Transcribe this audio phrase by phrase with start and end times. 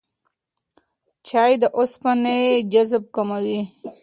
[1.27, 2.39] چای د اوسپنې
[2.71, 3.61] جذب کموي.